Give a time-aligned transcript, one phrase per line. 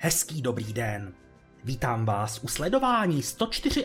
[0.00, 1.14] Hezký dobrý den.
[1.64, 3.84] Vítám vás u sledování 154.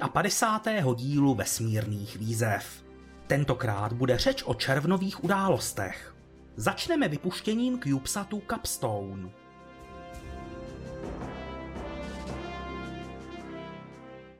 [0.96, 2.84] dílu vesmírných výzev.
[3.28, 6.15] Tentokrát bude řeč o červnových událostech.
[6.55, 9.29] Začneme vypuštěním CubeSatu Capstone.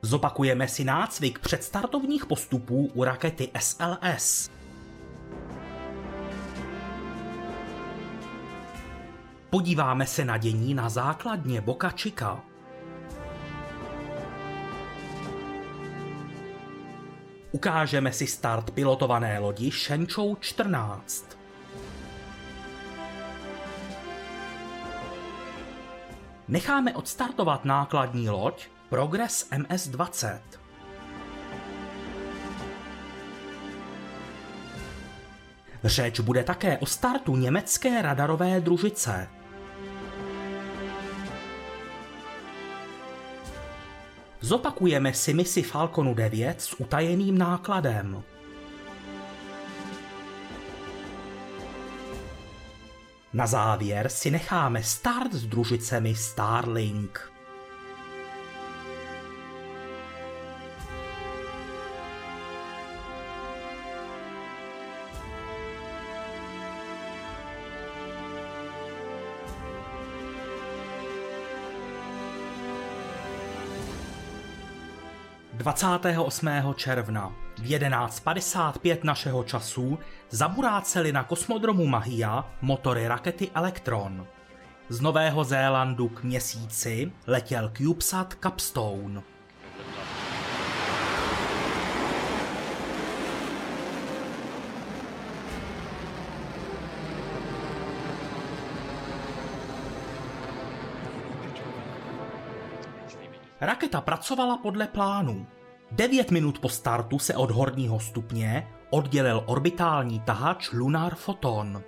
[0.02, 4.50] Zopakujeme si nácvik předstartovních postupů u rakety SLS.
[9.54, 12.40] Podíváme se na dění na základně Boca Chica.
[17.52, 21.38] Ukážeme si start pilotované lodi Shenzhou 14.
[26.48, 30.40] Necháme odstartovat nákladní loď Progress MS-20.
[35.84, 39.28] Řeč bude také o startu německé radarové družice.
[44.44, 48.22] Zopakujeme si misi Falconu 9 s utajeným nákladem.
[53.32, 57.33] Na závěr si necháme start s družicemi Starlink.
[75.64, 76.74] ...28.
[76.74, 79.98] června v 11.55 našeho času
[80.28, 84.26] zaburáceli na kosmodromu Mahia motory rakety Electron.
[84.88, 89.22] Z Nového Zélandu k měsíci letěl CubeSat Capstone.
[103.60, 105.46] Raketa pracovala podle plánu.
[105.96, 111.82] 9 minut po startu se od horního stupně oddělil orbitální tahač Lunar Photon.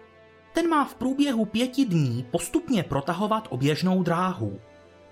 [0.54, 4.60] Ten má v průběhu pěti dní postupně protahovat oběžnou dráhu.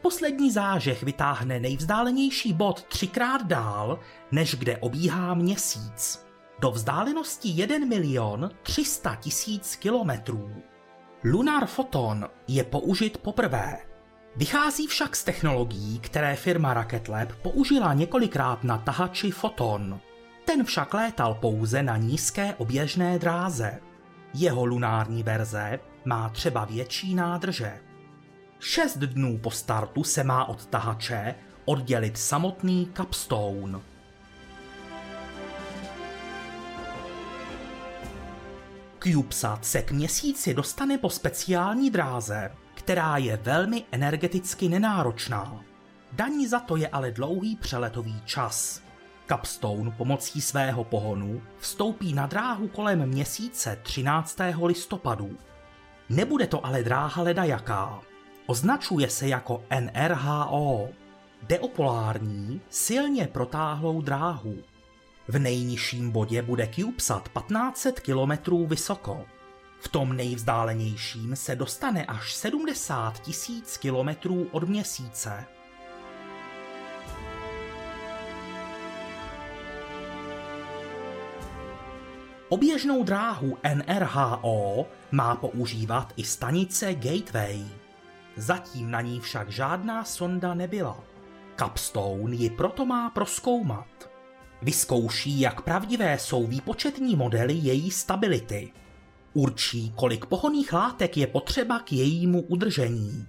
[0.03, 3.99] Poslední zážeh vytáhne nejvzdálenější bod třikrát dál,
[4.32, 6.26] než kde obíhá měsíc.
[6.61, 10.50] Do vzdálenosti 1 milion 300 tisíc kilometrů.
[11.25, 13.94] Lunar Photon je použit poprvé.
[14.37, 20.00] Vychází však z technologií, které firma Rocket Lab použila několikrát na tahači Photon.
[20.45, 23.81] Ten však létal pouze na nízké oběžné dráze.
[24.34, 27.81] Jeho lunární verze má třeba větší nádrže.
[28.59, 31.34] Šest dnů po startu se má od tahače
[31.65, 33.78] oddělit samotný Capstone.
[39.03, 42.50] CubeSat se k měsíci dostane po speciální dráze,
[42.84, 45.61] která je velmi energeticky nenáročná.
[46.12, 48.83] Daní za to je ale dlouhý přeletový čas.
[49.28, 54.39] Capstone pomocí svého pohonu vstoupí na dráhu kolem měsíce 13.
[54.65, 55.39] listopadu.
[56.09, 58.00] Nebude to ale dráha leda jaká.
[58.47, 60.89] Označuje se jako NRHO.
[61.43, 64.56] Deopolární, silně protáhlou dráhu.
[65.28, 69.25] V nejnižším bodě bude CubeSat 1500 km vysoko.
[69.84, 75.45] V tom nejvzdálenějším se dostane až 70 tisíc kilometrů od měsíce.
[82.49, 87.65] Oběžnou dráhu NRHO má používat i stanice Gateway.
[88.37, 91.05] Zatím na ní však žádná sonda nebyla.
[91.59, 94.11] Capstone ji proto má proskoumat.
[94.62, 98.73] Vyzkouší, jak pravdivé jsou výpočetní modely její stability.
[99.34, 103.27] Určí, kolik pohoných látek je potřeba k jejímu udržení.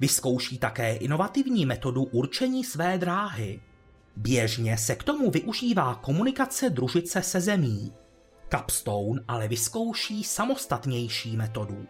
[0.00, 3.60] Vyzkouší také inovativní metodu určení své dráhy.
[4.16, 7.92] Běžně se k tomu využívá komunikace družice se zemí.
[8.50, 11.86] Capstone ale vyzkouší samostatnější metodu.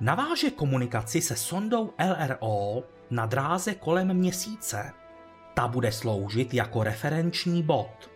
[0.00, 4.92] Naváže komunikaci se sondou LRO na dráze kolem měsíce.
[5.54, 8.10] Ta bude sloužit jako referenční bod.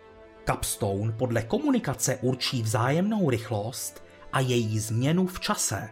[0.46, 5.90] Capstone podle komunikace určí vzájemnou rychlost a její změnu v čase.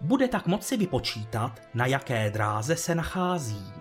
[0.00, 3.72] Bude tak moci vypočítat, na jaké dráze se nachází.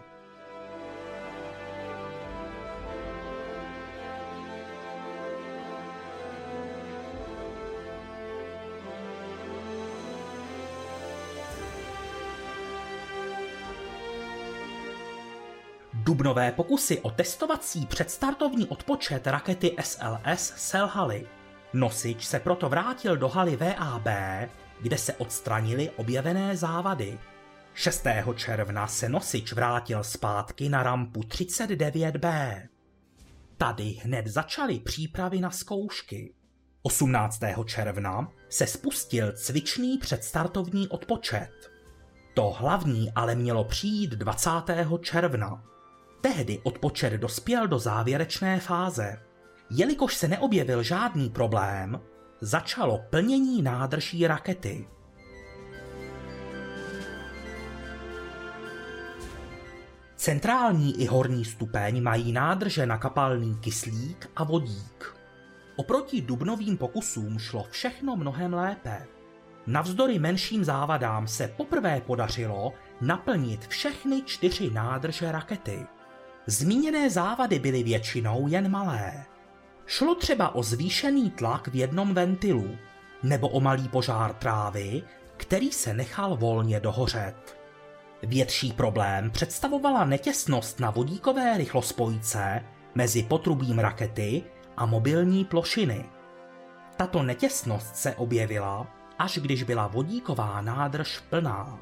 [15.93, 21.27] Dubnové pokusy o testovací předstartovní odpočet rakety SLS selhaly.
[21.73, 24.07] Nosič se proto vrátil do haly VAB,
[24.81, 27.19] kde se odstranily objevené závady.
[27.73, 28.05] 6.
[28.35, 32.61] června se nosič vrátil zpátky na rampu 39B.
[33.57, 36.33] Tady hned začaly přípravy na zkoušky.
[36.81, 37.39] 18.
[37.65, 41.51] června se spustil cvičný předstartovní odpočet.
[42.33, 44.49] To hlavní ale mělo přijít 20.
[45.01, 45.63] června.
[46.21, 49.17] Tehdy odpočet dospěl do závěrečné fáze.
[49.69, 52.01] Jelikož se neobjevil žádný problém,
[52.41, 54.87] začalo plnění nádrží rakety.
[60.15, 65.15] Centrální i horní stupeň mají nádrže na kapalný kyslík a vodík.
[65.75, 69.07] Oproti dubnovým pokusům šlo všechno mnohem lépe.
[69.67, 75.85] Navzdory menším závadám se poprvé podařilo naplnit všechny čtyři nádrže rakety.
[76.45, 79.25] Zmíněné závady byly většinou jen malé.
[79.87, 82.77] Šlo třeba o zvýšený tlak v jednom ventilu,
[83.23, 85.03] nebo o malý požár trávy,
[85.37, 87.57] který se nechal volně dohořet.
[88.23, 92.63] Větší problém představovala netěsnost na vodíkové rychlospojice
[92.95, 94.43] mezi potrubím rakety
[94.77, 96.05] a mobilní plošiny.
[96.97, 98.87] Tato netěsnost se objevila,
[99.19, 101.79] až když byla vodíková nádrž plná.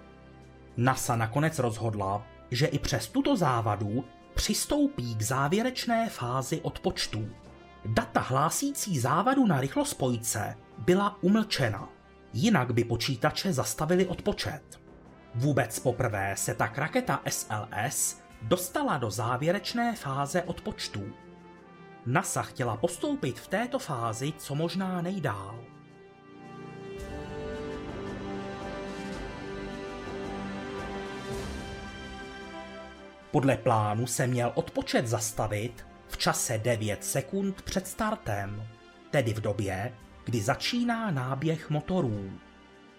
[0.77, 7.29] NASA nakonec rozhodla, že i přes tuto závadu přistoupí k závěrečné fázi odpočtu.
[7.87, 11.89] Data hlásící závadu na rychlospojice byla umlčena,
[12.33, 14.81] jinak by počítače zastavili odpočet.
[15.35, 21.13] Vůbec poprvé se tak raketa SLS dostala do závěrečné fáze odpočtu.
[22.05, 25.59] NASA chtěla postoupit v této fázi co možná nejdál.
[33.31, 38.67] Podle plánu se měl odpočet zastavit v čase 9 sekund před startem,
[39.11, 39.93] tedy v době,
[40.25, 42.31] kdy začíná náběh motorů.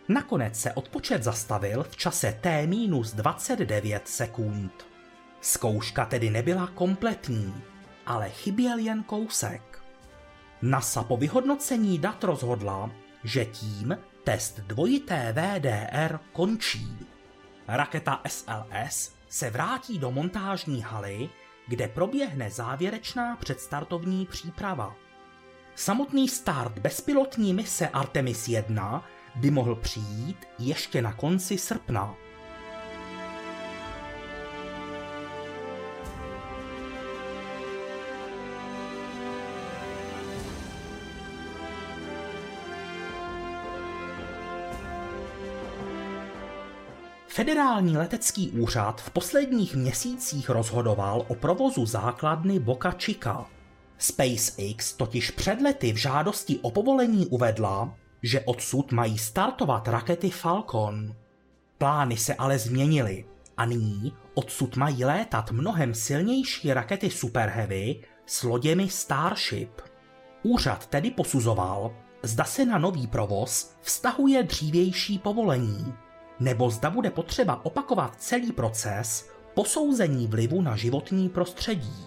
[0.09, 4.87] Nakonec se odpočet zastavil v čase T-29 sekund.
[5.41, 7.55] Zkouška tedy nebyla kompletní,
[8.07, 9.83] ale chyběl jen kousek.
[10.63, 12.91] NASA po vyhodnocení dat rozhodla,
[13.25, 16.99] že tím test dvojité VDR končí.
[17.69, 21.29] Raketa SLS se vrátí do montážní haly,
[21.69, 24.97] kde proběhne závěrečná předstartovní příprava.
[25.75, 29.05] Samotný start bezpilotní mise Artemis 1
[29.35, 32.15] by mohl přijít ještě na konci srpna.
[47.37, 53.47] Federální letecký úřad v posledních měsících rozhodoval o provozu základny Boca Chica.
[53.99, 61.15] SpaceX totiž před lety v žádosti o povolení uvedla, že odsud mají startovat rakety Falcon.
[61.79, 63.25] Plány se ale změnily
[63.57, 69.81] a nyní odsud mají létat mnohem silnější rakety Super Heavy s loděmi Starship.
[70.43, 75.95] Úřad tedy posuzoval, zda se na nový provoz vztahuje dřívější povolení
[76.41, 82.07] nebo zda bude potřeba opakovat celý proces posouzení vlivu na životní prostředí.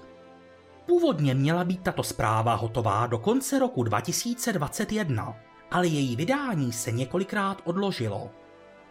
[0.85, 5.35] Původně měla být tato zpráva hotová do konce roku 2021,
[5.71, 8.29] ale její vydání se několikrát odložilo.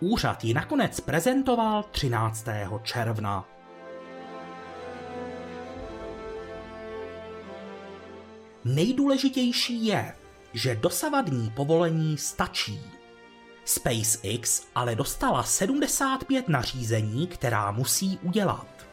[0.01, 2.47] Úřad ji nakonec prezentoval 13.
[2.83, 3.49] června.
[8.65, 10.15] Nejdůležitější je,
[10.53, 12.98] že dosavadní povolení stačí.
[13.69, 18.87] SpaceX ale dostala 75 nařízení, která musí udělat.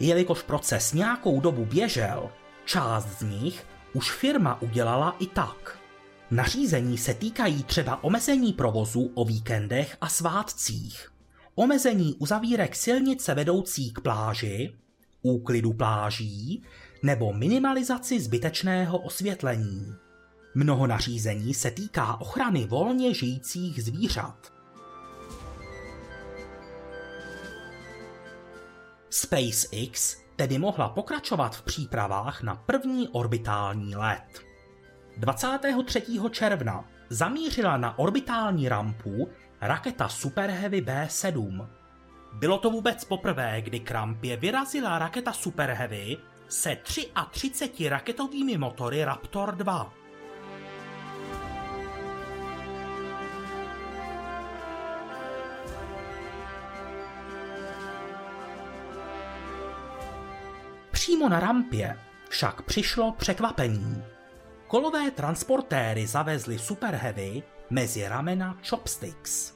[0.00, 2.30] Jelikož proces nějakou dobu běžel,
[2.64, 5.78] část z nich už firma udělala i tak.
[6.30, 11.12] Nařízení se týkají třeba omezení provozu o víkendech a svátcích,
[11.54, 14.74] omezení uzavírek silnice vedoucí k pláži,
[15.22, 16.62] úklidu pláží
[17.02, 20.05] nebo minimalizaci zbytečného osvětlení.
[20.58, 24.52] Mnoho nařízení se týká ochrany volně žijících zvířat.
[29.10, 34.42] SpaceX tedy mohla pokračovat v přípravách na první orbitální let.
[35.16, 36.02] 23.
[36.30, 39.28] června zamířila na orbitální rampu
[39.60, 41.68] raketa Super Heavy B7.
[42.32, 46.16] Bylo to vůbec poprvé, kdy k rampě vyrazila raketa Super Heavy
[46.48, 46.76] se
[47.30, 50.05] 33 raketovými motory Raptor 2.
[61.06, 61.98] Přímo na rampě
[62.28, 64.02] však přišlo překvapení.
[64.66, 69.54] Kolové transportéry zavezly Super Heavy mezi ramena Chopsticks.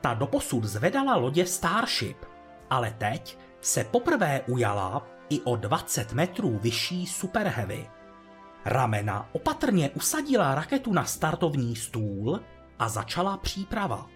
[0.00, 2.16] Ta doposud zvedala lodě Starship,
[2.70, 7.90] ale teď se poprvé ujala i o 20 metrů vyšší Super Heavy.
[8.64, 12.40] Ramena opatrně usadila raketu na startovní stůl
[12.78, 14.06] a začala příprava.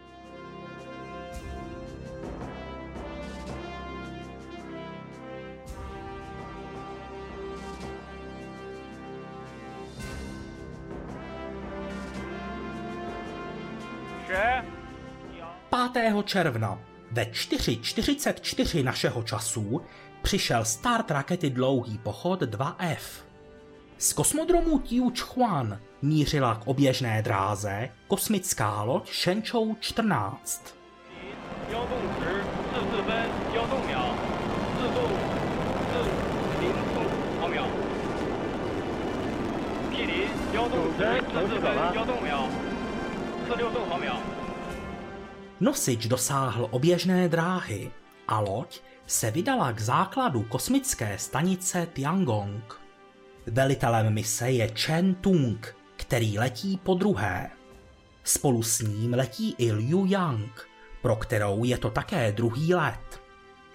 [16.24, 16.80] června
[17.12, 19.82] ve 4.44 našeho času
[20.22, 23.24] přišel start rakety Dlouhý pochod 2F.
[23.98, 30.76] Z kosmodromu Tiučchuan mířila k oběžné dráze kosmická loď Shenzhou 14.
[31.70, 33.10] 调动时四四分
[33.56, 34.14] 幺度秒，
[34.78, 34.98] 自动
[35.90, 35.94] 自
[36.62, 37.00] 零度
[37.42, 37.66] 毫秒。
[39.90, 42.48] 毗邻幺度时四四分幺度秒，
[43.48, 44.22] 四六度毫秒。
[45.61, 47.91] Nosič dosáhl oběžné dráhy
[48.29, 52.81] a loď se vydala k základu kosmické stanice Tiangong.
[53.47, 57.51] Velitelem mise je Chen Tung, který letí po druhé.
[58.25, 60.69] Spolu s ním letí i Liu Yang,
[61.03, 63.21] pro kterou je to také druhý let.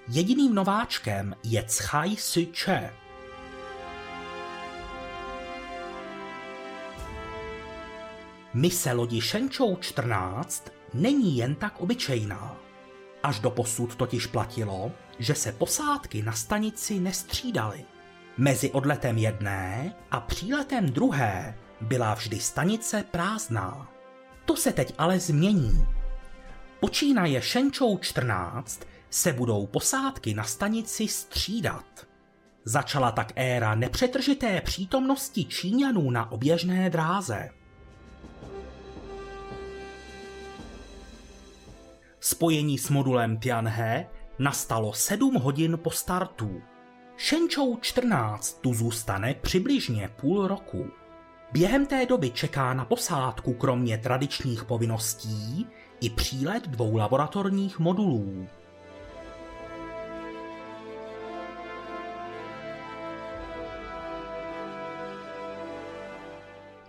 [0.08, 2.94] Jediným nováčkem je Cchai Si Che.
[8.54, 12.58] Mise lodi Shenzhou 14 není jen tak obyčejná.
[13.24, 17.86] Až do posud totiž platilo, že se posádky na stanici nestřídaly.
[18.38, 23.88] Mezi odletem jedné a příletem druhé byla vždy stanice prázdná.
[24.46, 25.86] To se teď ale změní.
[26.80, 32.08] Počínaje Shenzhou 14 se budou posádky na stanici střídat.
[32.66, 37.50] Začala tak éra nepřetržité přítomnosti Číňanů na oběžné dráze.
[42.26, 46.62] Spojení s modulem Tianhe nastalo 7 hodin po startu.
[47.18, 50.86] Shenzhou 14 tu zůstane přibližně půl roku.
[51.52, 55.68] Během té doby čeká na posádku kromě tradičních povinností
[56.02, 58.48] i přílet dvou laboratorních modulů.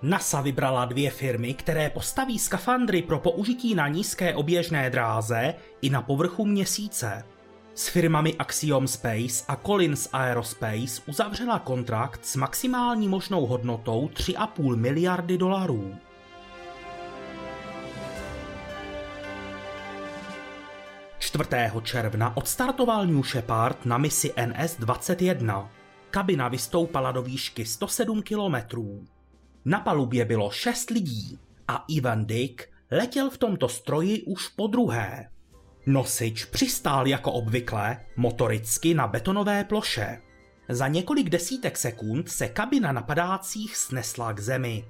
[0.06, 6.02] NASA vybrala dvě firmy, které postaví skafandry pro použití na nízké oběžné dráze i na
[6.02, 7.24] povrchu měsíce.
[7.74, 15.38] S firmami Axiom Space a Collins Aerospace uzavřela kontrakt s maximální možnou hodnotou 3,5 miliardy
[15.38, 15.94] dolarů.
[21.18, 25.68] Čtvrtého června odstartoval New Shepard na misi NS-21.
[26.10, 29.04] Kabina vystoupala do výšky 107 kilometrů.
[29.64, 35.30] Na palubě bylo šest lidí a Ivan Dick letěl v tomto stroji už po druhé.
[35.86, 40.20] Nosič přistál jako obvykle motoricky na betonové ploše.
[40.68, 44.84] Za několik desítek sekund se kabina napadácích snesla k zemi.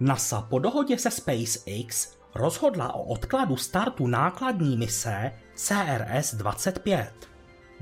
[0.00, 7.06] NASA po dohodě se SpaceX rozhodla o odkladu startu nákladní mise CRS-25.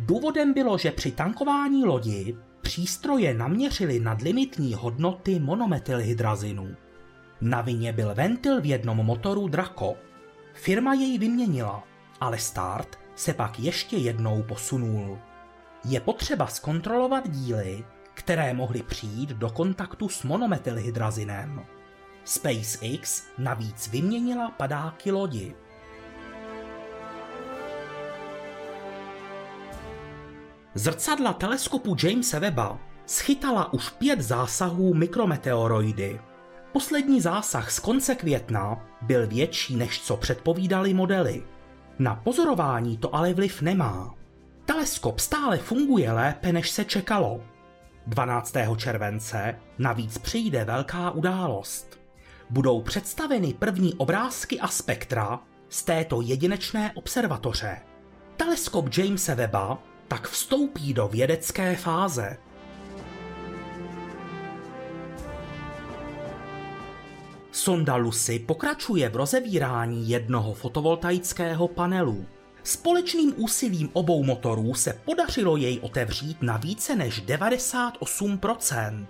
[0.03, 6.77] Důvodem bylo, že při tankování lodi přístroje naměřily nadlimitní hodnoty monometylhydrazinu.
[7.41, 9.95] Na vině byl ventil v jednom motoru Draco.
[10.55, 11.85] Firma jej vyměnila,
[12.21, 15.19] ale start se pak ještě jednou posunul.
[15.85, 21.65] Je potřeba zkontrolovat díly, které mohly přijít do kontaktu s monometylhydrazinem.
[22.25, 25.55] SpaceX navíc vyměnila padáky lodi.
[30.75, 36.21] Zrcadla teleskopu Jamesa Webba schytala už pět zásahů mikrometeoroidy.
[36.73, 41.43] Poslední zásah z konce května byl větší, než co předpovídali modely.
[41.99, 44.15] Na pozorování to ale vliv nemá.
[44.65, 47.41] Teleskop stále funguje lépe, než se čekalo.
[48.07, 48.55] 12.
[48.77, 52.01] července navíc přijde velká událost.
[52.51, 57.81] Budou představeny první obrázky a spektra z této jedinečné observatoře.
[58.37, 59.79] Teleskop Jamesa Webba
[60.11, 62.37] tak vstoupí do vědecké fáze.
[67.53, 72.27] Sonda Lucy pokračuje v rozevírání jednoho fotovoltaického panelu.
[72.63, 79.07] Společným úsilím obou motorů se podařilo jej otevřít na více než 98%.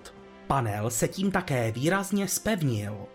[0.47, 3.07] Panel se tím také výrazně spevnil.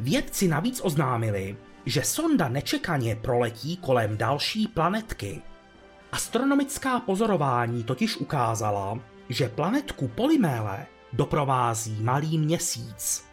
[0.00, 5.42] Vědci navíc oznámili, že sonda nečekaně proletí kolem další planetky.
[6.16, 13.24] Astronomická pozorování totiž ukázala, že planetku Polymele doprovází malý měsíc.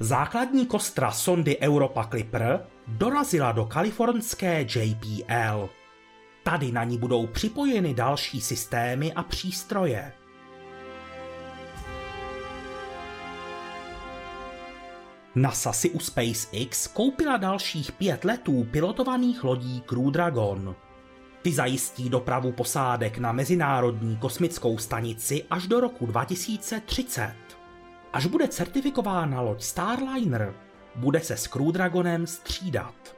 [0.00, 5.68] Základní kostra sondy Europa Clipper dorazila do kalifornské JPL.
[6.42, 10.12] Tady na ní budou připojeny další systémy a přístroje–
[15.42, 20.76] NASA si u SpaceX koupila dalších pět letů pilotovaných lodí Crew Dragon.
[21.42, 27.34] Ty zajistí dopravu posádek na Mezinárodní kosmickou stanici až do roku 2030.
[28.12, 30.54] Až bude certifikována loď Starliner,
[30.96, 33.17] bude se s Crew Dragonem střídat.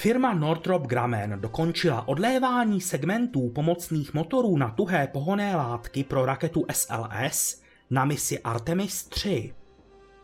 [0.00, 7.62] Firma Northrop Grumman dokončila odlévání segmentů pomocných motorů na tuhé pohonné látky pro raketu SLS
[7.90, 9.54] na misi Artemis 3.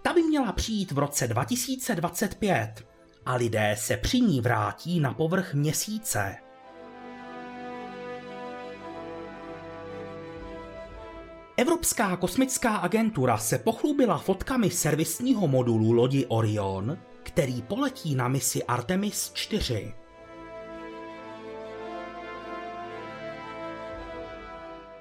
[0.02, 2.86] Ta by měla přijít v roce 2025
[3.26, 6.36] a lidé se při ní vrátí na povrch měsíce.
[11.56, 16.98] Evropská kosmická agentura se pochlubila fotkami servisního modulu lodi Orion,
[17.34, 19.94] který poletí na misi Artemis 4.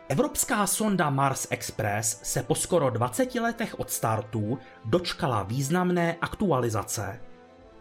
[0.10, 7.20] Evropská sonda Mars Express se po skoro 20 letech od startu dočkala významné aktualizace.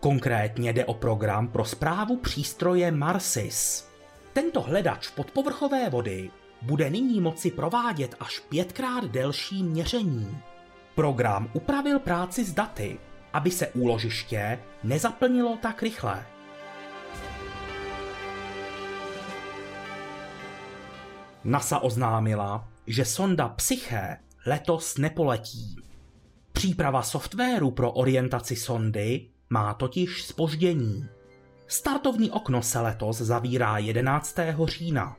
[0.00, 3.88] Konkrétně jde o program pro zprávu přístroje Marsis.
[4.32, 6.30] Tento hledač podpovrchové vody
[6.62, 10.38] bude nyní moci provádět až pětkrát delší měření.
[10.94, 12.98] Program upravil práci s daty,
[13.32, 16.26] aby se úložiště nezaplnilo tak rychle.
[21.44, 25.76] NASA oznámila, že sonda Psyche letos nepoletí.
[26.52, 31.08] Příprava softwaru pro orientaci sondy má totiž spoždění.
[31.66, 34.36] Startovní okno se letos zavírá 11.
[34.64, 35.16] října.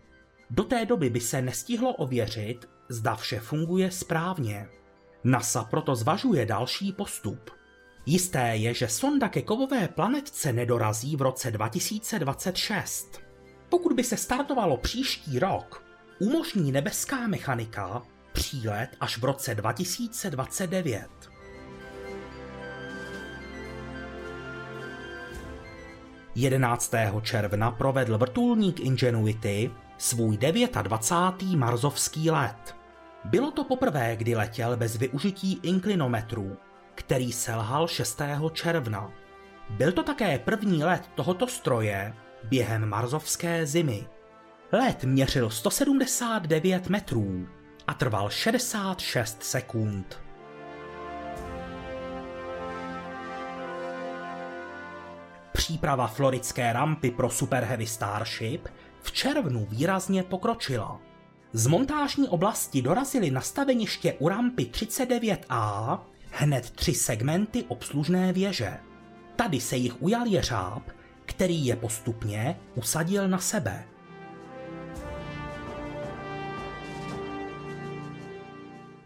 [0.50, 4.68] Do té doby by se nestihlo ověřit, zda vše funguje správně.
[5.24, 7.52] NASA proto zvažuje další postup.
[8.06, 13.22] Jisté je, že sonda ke kovové planetce nedorazí v roce 2026.
[13.70, 15.84] Pokud by se startovalo příští rok,
[16.20, 18.02] umožní nebeská mechanika
[18.34, 21.08] přílet až v roce 2029.
[26.36, 31.58] Jedenáctého června provedl vrtulník Ingenuity svůj 29.
[31.58, 32.76] marzovský let.
[33.26, 36.58] Bylo to poprvé, kdy letěl bez využití inklinometrů,
[36.96, 38.22] který selhal 6.
[38.52, 39.12] června.
[39.70, 44.08] Byl to také první let tohoto stroje během marzovské zimy.
[44.72, 47.48] Let měřil 179 metrů
[47.88, 50.20] a trval 66 sekund.
[55.52, 58.68] Příprava floridské rampy pro Super Heavy Starship
[59.02, 61.00] v červnu výrazně pokročila.
[61.54, 66.00] Z montážní oblasti dorazily na staveniště u rampy 39A
[66.36, 68.78] hned tři segmenty obslužné věže.
[69.36, 70.84] Tady se jich ujal jeřáb,
[71.26, 73.86] který je postupně usadil na sebe.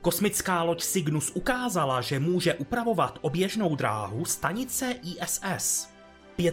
[0.01, 5.89] Kosmická loď Cygnus ukázala, že může upravovat oběžnou dráhu stanice ISS.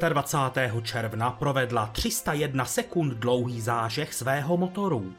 [0.08, 0.72] 25.
[0.82, 5.14] června provedla 301 sekund dlouhý zážeh svého motoru.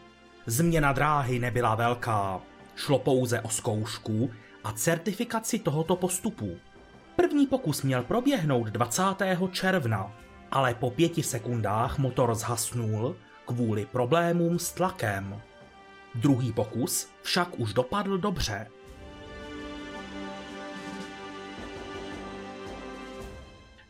[0.46, 2.42] Změna dráhy nebyla velká,
[2.76, 4.30] šlo pouze o zkoušku
[4.66, 6.58] a certifikaci tohoto postupu.
[7.16, 9.04] První pokus měl proběhnout 20.
[9.52, 10.12] června,
[10.52, 15.42] ale po pěti sekundách motor zhasnul kvůli problémům s tlakem.
[16.16, 18.68] Druhý pokus však už dopadl dobře.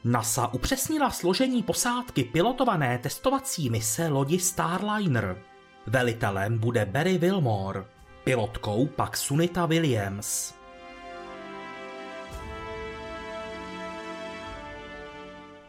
[0.04, 5.42] NASA upřesnila složení posádky pilotované testovací mise lodi Starliner.
[5.88, 7.86] Velitelem bude Barry Wilmore,
[8.24, 10.65] pilotkou pak Sunita Williams.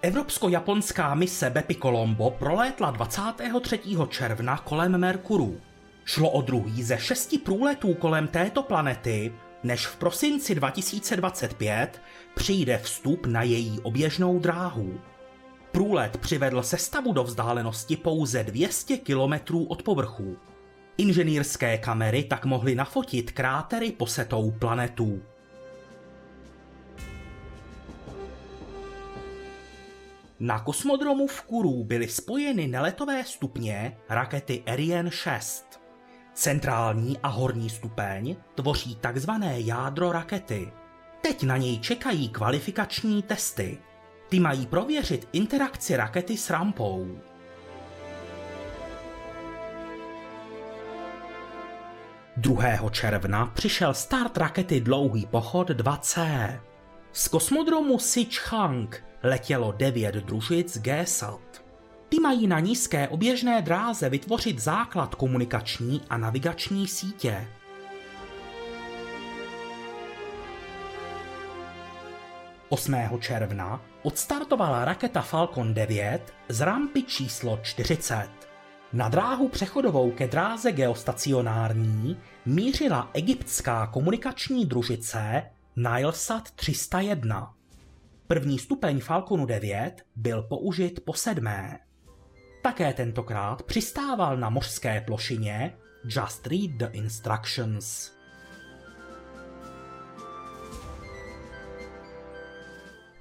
[0.07, 3.81] Evropsko-japonská mise Bepi Colombo prolétla 23.
[4.09, 5.61] června kolem Merkuru.
[6.05, 12.03] Šlo o druhý ze šesti průletů kolem této planety, než v prosinci 2025
[12.35, 15.01] přijde vstup na její oběžnou dráhu.
[15.73, 20.37] Průlet přivedl sestavu do vzdálenosti pouze 200 km od povrchu.
[20.99, 25.23] Inženýrské kamery tak mohly nafotit krátery posetou planetů.
[30.40, 35.81] Na kosmodromu v Kuru byly spojeny neletové stupně rakety Ariane 6.
[36.35, 40.72] Centrální a horní stupeň tvoří takzvané jádro rakety.
[41.20, 43.79] Teď na něj čekají kvalifikační testy.
[44.29, 47.18] Ty mají prověřit interakci rakety s rampou.
[52.37, 52.90] 2.
[52.90, 56.61] června přišel start rakety Dlouhý pochod 2C.
[57.12, 61.65] Z kosmodromu Sichang letělo devět družic GSAT.
[62.09, 67.49] Ty mají na nízké oběžné dráze vytvořit základ komunikační a navigační sítě.
[72.69, 78.29] Osmého června odstartovala raketa Falcon 9 z rampy číslo 40.
[78.93, 85.43] Na dráhu přechodovou ke dráze geostacionární mířila egyptská komunikační družice
[85.77, 87.56] Nilesat 301.
[88.27, 91.79] První stupeň Falconu 9 byl použit po sedmé.
[92.62, 98.12] Také tentokrát přistával na mořské plošině Just read the instructions.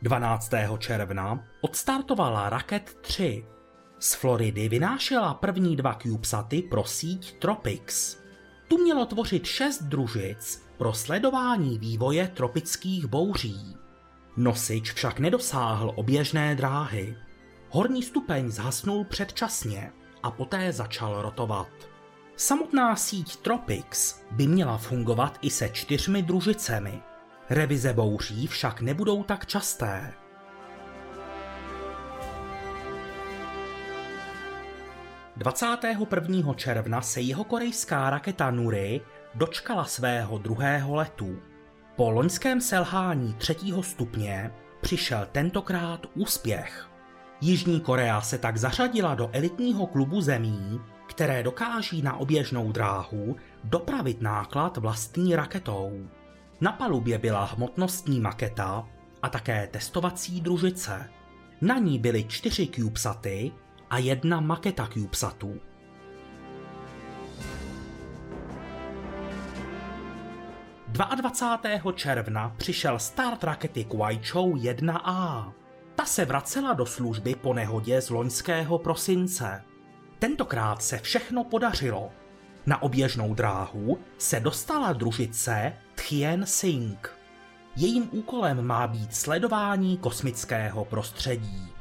[0.02, 3.46] Dvanáctého června odstartovala Raket 3.
[4.00, 8.18] Z Floridy vynášela první dva CubeSaty pro síť Tropics.
[8.68, 13.85] Tu mělo tvořit šest družic pro sledování vývoje tropických bouří.
[14.38, 17.17] Nosič však nedosáhl oběžné dráhy.
[17.69, 19.91] Horní stupeň zhasnul předčasně
[20.24, 21.67] a poté začal rotovat.
[22.36, 27.02] Samotná síť Tropics by měla fungovat i se čtyřmi družicemi.
[27.50, 30.13] Revize bouří však nebudou tak časté.
[35.38, 36.56] ...21.
[36.56, 39.02] června se jeho korejská raketa Nuri
[39.36, 41.41] dočkala svého druhého letu.
[41.95, 46.89] Po loňském selhání třetího stupně přišel tentokrát úspěch.
[47.41, 54.21] Jižní Korea se tak zařadila do elitního klubu zemí, které dokáží na oběžnou dráhu dopravit
[54.21, 56.08] náklad vlastní raketou.
[56.62, 58.88] Na palubě byla hmotnostní maketa
[59.21, 61.10] a také testovací družice.
[61.62, 63.51] Na ní byly čtyři CubeSaty
[63.89, 65.60] a jedna maketa CubeSatů.
[70.95, 71.91] 22.
[71.91, 75.51] června přišel start rakety Kuaichou 1A.
[75.95, 79.63] Ta se vracela do služby po nehodě z loňského prosince.
[80.19, 82.12] Tentokrát se všechno podařilo.
[82.65, 87.10] Na oběžnou dráhu se dostala družice Tien Sing.
[87.75, 91.75] Jejím úkolem má být sledování kosmického prostředí.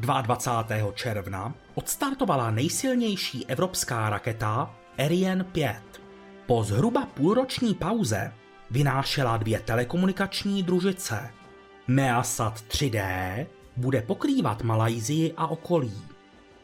[0.00, 0.92] 22.
[0.94, 5.82] června odstartovala nejsilnější evropská raketa Ariane 5.
[6.46, 8.32] Po zhruba půlroční pauze
[8.70, 11.30] vynášela dvě telekomunikační družice.
[11.88, 16.02] Measat 3D bude pokrývat Malajzii a okolí.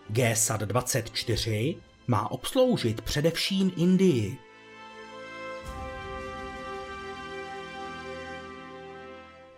[0.09, 4.39] GSAT 24 má obsloužit především Indii.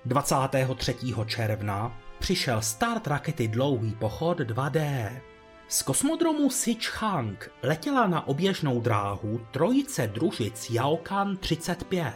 [0.05, 1.15] Dvacátého 23.
[1.27, 5.11] června přišel start rakety Dlouhý pochod 2D.
[5.69, 12.15] Z kosmodromu Sichang letěla na oběžnou dráhu trojice družic Yaokan 35.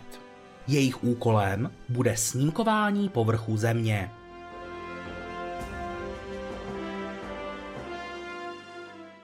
[0.66, 4.10] Jejich úkolem bude snímkování povrchu Země.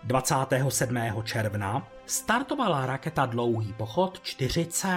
[0.05, 1.23] Dvacátého 27.
[1.23, 4.89] června startovala raketa Dlouhý pochod 4C.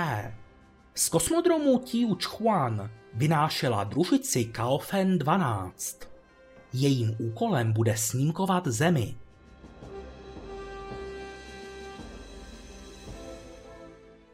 [0.96, 6.00] Z kosmodromu Tiuchuan vynášela družici Kaofen 12.
[6.74, 9.16] Jejím úkolem bude snímkovat Zemi.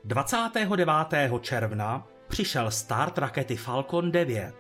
[0.07, 1.39] ...29.
[1.39, 4.55] června přišel start rakety Falcon 9.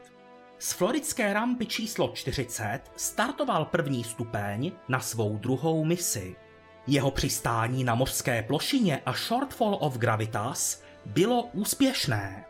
[0.59, 6.35] Z floridské rampy číslo 40 startoval první stupeň na svou druhou misi.
[6.87, 12.45] Jeho přistání na mořské plošině a Shortfall of Gravitas bylo úspěšné.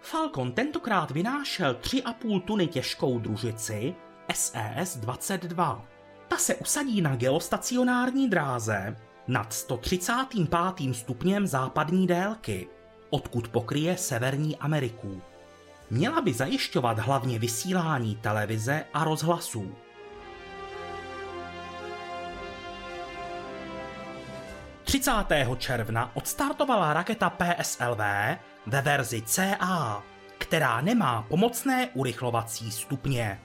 [0.00, 3.94] Falcon tentokrát vynášel 3,5 tuny těžkou družici
[4.28, 5.82] SES-22.
[6.28, 8.96] Ta se usadí na geostacionární dráze
[9.28, 10.94] nad 135.
[10.94, 12.68] stupněm západní délky,
[13.10, 15.22] odkud pokryje Severní Ameriku.
[15.90, 19.74] Měla by zajišťovat hlavně vysílání televize a rozhlasů.
[24.92, 27.98] Třicátého června odstartovala raketa PSLV
[28.66, 30.02] ve verzi CA,
[30.38, 33.40] která nemá pomocné urychlovací stupně.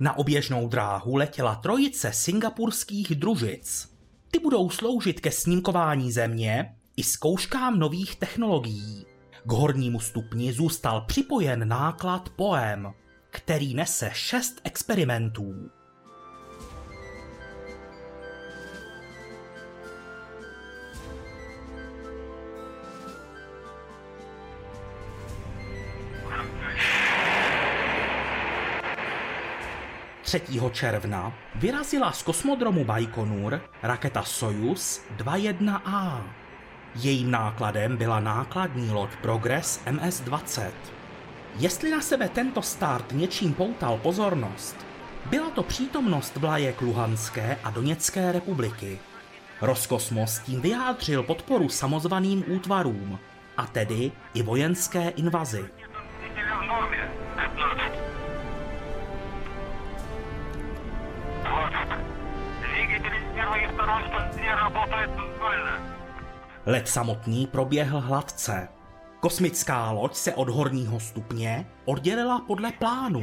[0.00, 3.88] Na oběžnou dráhu letěla trojice singapurských družic.
[4.30, 9.06] Ty budou sloužit ke snímkování země i zkouškám nových technologií.
[9.44, 12.92] K hornímu stupni zůstal připojen náklad POEM,
[13.30, 15.70] který nese šest experimentů.
[30.32, 30.60] 3.
[30.72, 36.22] června vyrazila z kosmodromu Baikonur raketa Soyuz 21A.
[36.94, 40.70] Jejím nákladem byla nákladní loď Progress MS-20.
[41.58, 44.86] Jestli na sebe tento start něčím poutal pozornost,
[45.30, 48.98] byla to přítomnost vlajek Luhanské a Doněcké republiky.
[49.60, 53.18] Roskosmos tím vyjádřil podporu samozvaným útvarům,
[53.56, 55.64] a tedy i vojenské invazi.
[66.66, 68.68] Let samotný proběhl hladce.
[69.20, 73.22] Kosmická loď se od horního stupně oddělila podle plánu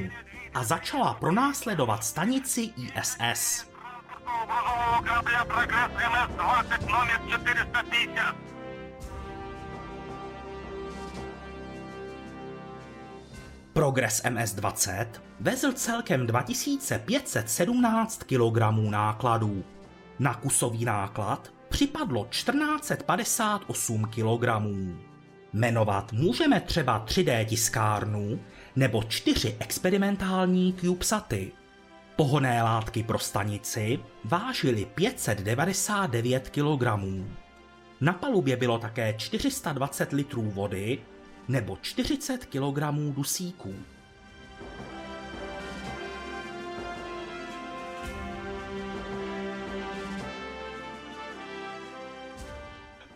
[0.54, 3.70] a začala pronásledovat stanici ISS.
[13.74, 15.08] Progress MS-20
[15.40, 18.58] vezl celkem 2517 kg
[18.90, 19.64] nákladů.
[20.20, 24.48] Na kusový náklad připadlo 1458 kg.
[25.54, 28.40] Jmenovat můžeme třeba 3D tiskárnu
[28.76, 31.52] nebo čtyři experimentální CubeSaty.
[32.16, 36.88] Pohoné látky pro stanici vážily 599 kg.
[38.02, 41.00] Na palubě bylo také 420 litrů vody
[41.48, 42.80] nebo 40 kg
[43.16, 43.74] dusíků.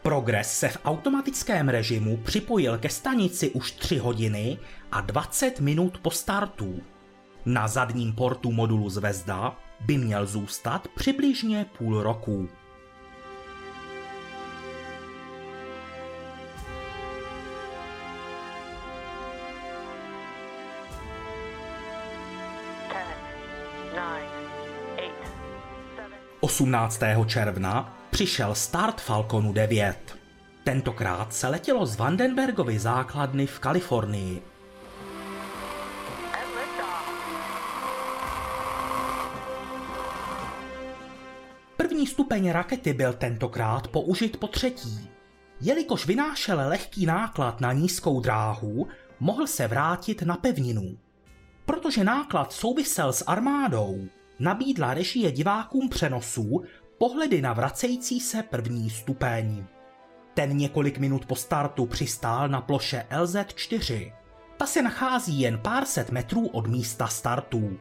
[0.03, 4.57] Progres se v automatickém režimu připojil ke stanici už 3 hodiny
[4.91, 6.81] a 20 minut po startu.
[7.45, 12.49] Na zadním portu modulu Zvezda by měl zůstat přibližně půl roku.
[23.93, 24.29] nine,
[24.97, 25.15] eight,
[25.95, 26.19] seven.
[26.39, 26.99] 18.
[27.27, 30.17] června přišel start Falconu 9.
[30.63, 34.43] Tentokrát se letělo z Vandenbergovy základny v Kalifornii.
[41.77, 45.09] První stupeň rakety byl tentokrát použit po třetí.
[45.61, 48.87] Jelikož vynášel lehký náklad na nízkou dráhu,
[49.19, 50.97] mohl se vrátit na pevninu.
[51.65, 54.07] Protože náklad souvisel s armádou,
[54.39, 56.63] nabídla režie divákům přenosů
[57.03, 59.65] pohledy na vracející se první stupeň.
[60.33, 64.13] Ten několik minut po startu přistál na ploše LZ-4.
[64.57, 67.79] Ta se nachází jen pár set metrů od místa startu.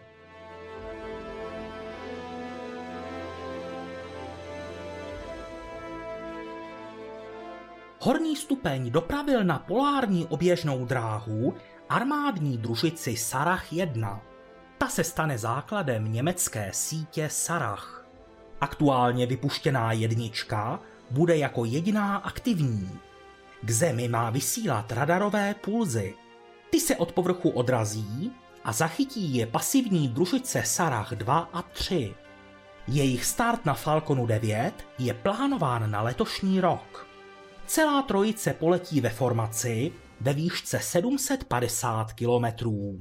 [8.00, 11.54] Horní stupeň dopravil na polární oběžnou dráhu
[11.88, 14.22] armádní družici Sarach 1.
[14.78, 18.01] Ta se stane základem německé sítě Sarach.
[18.62, 22.90] Aktuálně vypuštěná jednička bude jako jediná aktivní.
[23.62, 26.14] K zemi má vysílat radarové pulzy.
[26.70, 28.32] Ty se od povrchu odrazí
[28.64, 32.14] a zachytí je pasivní družice Sarach 2 a 3.
[32.88, 37.06] Jejich start na Falconu 9 je plánován na letošní rok.
[37.66, 42.98] Celá trojice poletí ve formaci ve výšce 750 kilometrů.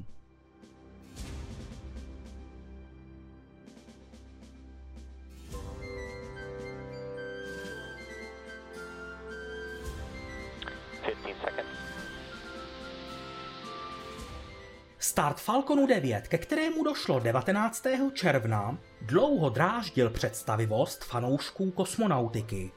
[15.21, 17.85] Start Falconu 9, ke kterému došlo 19.
[18.13, 22.71] června, dlouho dráždil představivost fanoušků kosmonautiky.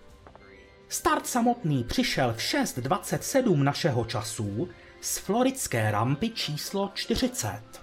[0.88, 4.68] Start samotný přišel v 6.27 našeho času
[5.00, 7.73] z floridské rampy číslo 40.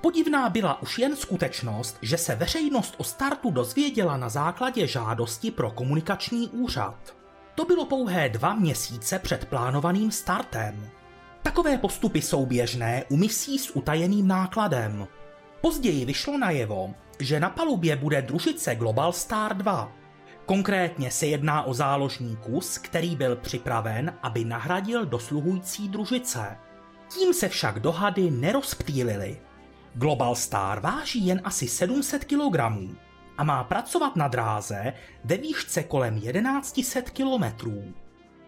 [0.00, 5.70] Podivná byla už jen skutečnost, že se veřejnost o startu dozvěděla na základě žádosti pro
[5.70, 7.16] komunikační úřad.
[7.54, 10.90] To bylo pouhé dva měsíce před plánovaným startem.
[11.42, 15.08] Takové postupy jsou běžné u misí s utajeným nákladem.
[15.60, 19.92] Později vyšlo najevo, že na palubě bude družice Global Star 2.
[20.46, 26.56] Konkrétně se jedná o záložní kus, který byl připraven, aby nahradil dosluhující družice.
[27.08, 29.49] Tím se však dohady nerozptýlily.
[29.94, 32.60] Global Star váží jen asi 700 kg
[33.38, 34.92] a má pracovat na dráze
[35.24, 37.70] ve výšce kolem 1100 km.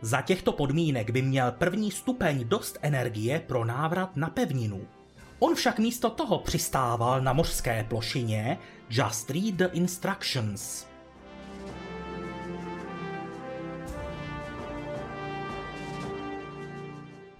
[0.00, 4.86] Za těchto podmínek by měl první stupeň dost energie pro návrat na pevninu.
[5.38, 8.58] On však místo toho přistával na mořské plošině
[8.90, 10.86] Just Read the Instructions.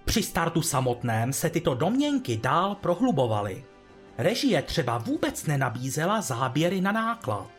[0.05, 3.72] Při startu samotném se tyto domněnky dál prohlubovaly.
[4.17, 7.51] Režie třeba vůbec nenabízela záběry na náklad.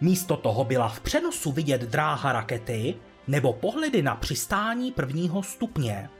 [0.00, 2.94] Místo toho byla v přenosu vidět dráha rakety
[3.26, 6.10] nebo pohledy na přistání prvního stupně.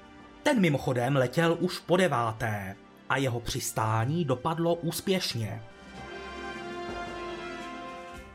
[0.42, 2.76] Ten mimochodem letěl už po deváté
[3.08, 5.62] a jeho přistání dopadlo úspěšně.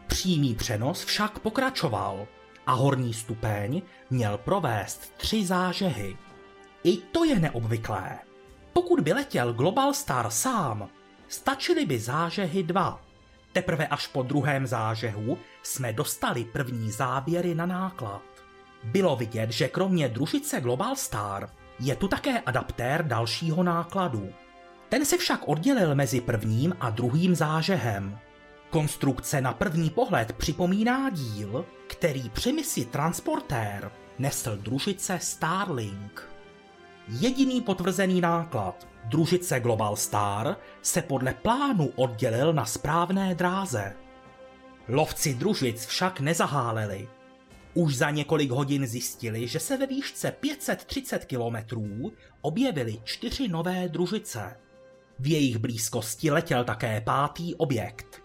[0.08, 2.28] Přímý přenos však pokračoval
[2.68, 6.18] a horní stupeň měl provést tři zážehy.
[6.84, 8.20] I to je neobvyklé.
[8.74, 10.90] Pokud by letěl Global Star sám,
[11.34, 13.02] stačily by zážehy dva.
[13.54, 18.22] Teprve až po druhém zážehu jsme dostali první záběry na náklad.
[18.84, 24.30] Bylo vidět, že kromě družice Global Star je tu také adaptér dalšího nákladu.
[24.90, 28.20] Ten se však oddělil mezi prvním a druhým zážehem.
[28.70, 36.33] Konstrukce na první pohled připomíná díl, který při misi Transportér nesl družice Starlink.
[37.08, 43.96] Jediný potvrzený náklad, družice Global Star, se podle plánu oddělil na správné dráze.
[44.88, 47.08] Lovci družic však nezaháleli.
[47.74, 52.12] Už za několik hodin zjistili, že se ve výšce 530 kilometrů
[52.42, 54.58] objevily čtyři nové družice.
[55.20, 58.22] V jejich blízkosti letěl také pátý objekt.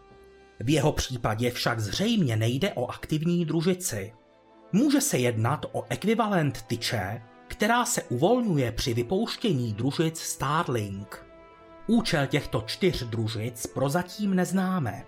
[0.61, 4.13] V jeho případě však zřejmě nejde o aktivní družici.
[4.73, 7.23] Může se jednat o ekvivalent tyče,
[7.59, 11.27] která se uvolňuje při vypouštění družic Starlink.
[11.87, 15.07] Účel těchto čtyř družic prozatím neznáme.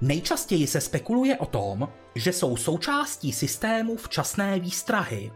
[0.00, 5.32] Nejčastěji se spekuluje o tom, že jsou součástí systému včasné výstrahy.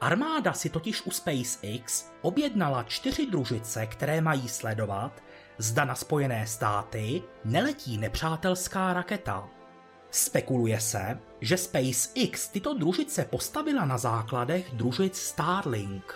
[0.00, 5.22] Armáda si totiž u SpaceX objednala čtyři družice, které mají sledovat,
[5.58, 9.48] zda na Spojené státy neletí nepřátelská raketa.
[10.10, 16.14] Spekuluje se, že SpaceX tyto družice postavila na základech družic Starlink.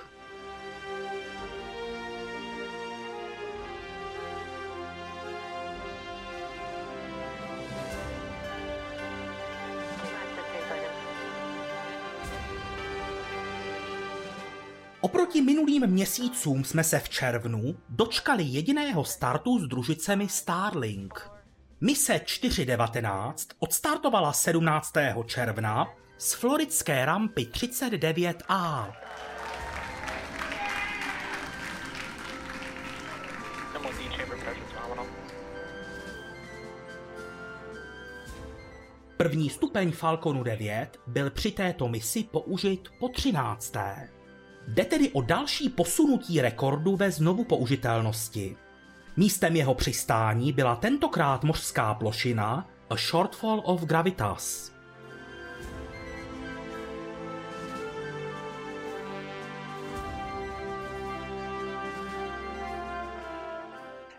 [15.00, 21.34] Oproti minulým měsícům jsme se v červnu dočkali jediného startu s družicemi Starlink.
[21.85, 24.92] Mise 419 odstartovala 17.
[25.27, 25.87] června
[26.18, 28.92] z floridské rampy 39A.
[33.83, 35.07] MLD chamber pressure phenomenal.
[39.16, 43.75] První stupeň Falconu 9 byl při této misi použit po 13.
[44.68, 48.57] Jde tedy o další posunutí rekordu ve znovu použitelnosti.
[49.16, 54.72] Místem jeho přistání byla tentokrát mořská plošina A Shortfall of Gravitas.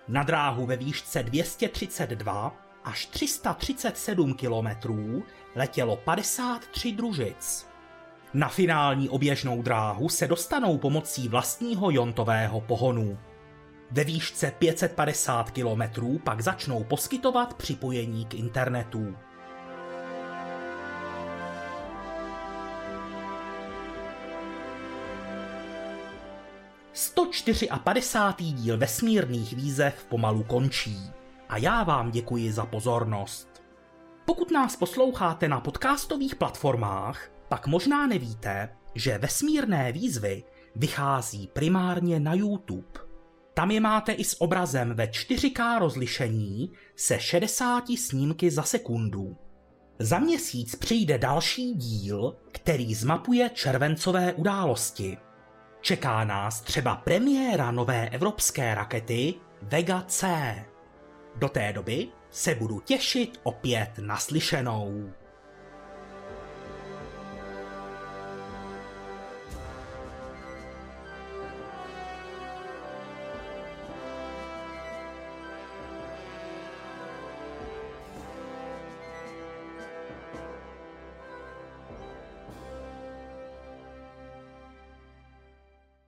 [0.07, 5.23] Na dráhu ve výšce 232 až 337 kilometrů
[5.55, 7.67] letělo 53 družic.
[8.33, 13.17] Na finální oběžnou dráhu se dostanou pomocí vlastního jontového pohonu.
[13.91, 19.15] Ve výšce 550 km pak začnou poskytovat připojení k internetu.
[27.69, 30.97] A padesátý díl vesmírných výzev pomalu končí
[31.49, 33.63] a já vám děkuji za pozornost.
[34.25, 40.43] Pokud nás posloucháte na podcastových platformách, pak možná nevíte, že vesmírné výzvy
[40.75, 42.99] vychází primárně na YouTube.
[43.55, 49.37] Tam je máte i s obrazem ve 4K rozlišení se 60 snímky za sekundu.
[49.99, 55.17] Za měsíc přijde další díl, který zmapuje červencové události.
[55.81, 60.55] Čeká nás třeba premiéra nové evropské rakety Vega C.
[61.35, 65.13] Do té doby se budu těšit opět naslyšenou.